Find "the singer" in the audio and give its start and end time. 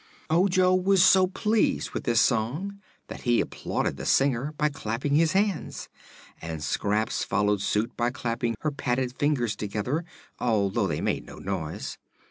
3.97-4.51